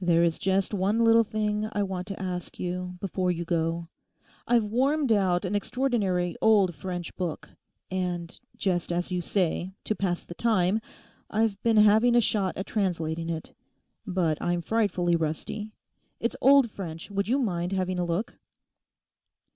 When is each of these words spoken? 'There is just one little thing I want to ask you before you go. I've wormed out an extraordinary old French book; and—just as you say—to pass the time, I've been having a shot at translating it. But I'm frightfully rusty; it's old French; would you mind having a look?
'There 0.00 0.24
is 0.24 0.40
just 0.40 0.74
one 0.74 1.04
little 1.04 1.22
thing 1.22 1.68
I 1.70 1.84
want 1.84 2.08
to 2.08 2.20
ask 2.20 2.58
you 2.58 2.96
before 3.00 3.30
you 3.30 3.44
go. 3.44 3.86
I've 4.44 4.64
wormed 4.64 5.12
out 5.12 5.44
an 5.44 5.54
extraordinary 5.54 6.34
old 6.42 6.74
French 6.74 7.14
book; 7.14 7.48
and—just 7.88 8.90
as 8.90 9.12
you 9.12 9.20
say—to 9.20 9.94
pass 9.94 10.24
the 10.24 10.34
time, 10.34 10.80
I've 11.30 11.62
been 11.62 11.76
having 11.76 12.16
a 12.16 12.20
shot 12.20 12.56
at 12.56 12.66
translating 12.66 13.30
it. 13.30 13.54
But 14.04 14.36
I'm 14.42 14.62
frightfully 14.62 15.14
rusty; 15.14 15.70
it's 16.18 16.34
old 16.40 16.68
French; 16.68 17.08
would 17.12 17.28
you 17.28 17.38
mind 17.38 17.70
having 17.70 18.00
a 18.00 18.04
look? 18.04 18.40